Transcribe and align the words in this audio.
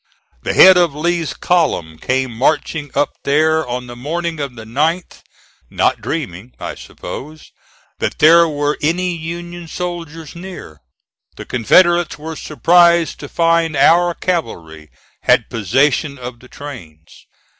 The 0.41 0.55
head 0.55 0.77
of 0.77 0.95
Lee's 0.95 1.35
column 1.35 1.99
came 1.99 2.31
marching 2.35 2.89
up 2.95 3.11
there 3.23 3.67
on 3.67 3.85
the 3.85 3.95
morning 3.95 4.39
of 4.39 4.55
the 4.55 4.65
9th, 4.65 5.21
not 5.69 6.01
dreaming, 6.01 6.55
I 6.59 6.73
suppose, 6.73 7.51
that 7.99 8.17
there 8.17 8.47
were 8.49 8.79
any 8.81 9.13
Union 9.15 9.67
soldiers 9.67 10.35
near. 10.35 10.81
The 11.35 11.45
Confederates 11.45 12.17
were 12.17 12.35
surprised 12.35 13.19
to 13.19 13.29
find 13.29 13.75
our 13.75 14.15
cavalry 14.15 14.89
had 15.21 15.51
possession 15.51 16.17
of 16.17 16.39
the 16.39 16.47
trains. 16.47 17.27